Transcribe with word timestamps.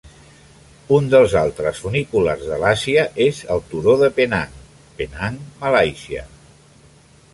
Un 0.95 1.09
dels 1.13 1.35
altres 1.41 1.81
funiculars 1.83 2.47
de 2.53 2.57
l'Àsia 2.63 3.03
és 3.27 3.43
al 3.57 3.63
turó 3.75 3.95
de 4.05 4.09
Penang, 4.17 4.57
Penang, 5.03 5.39
Malàisia. 5.63 6.25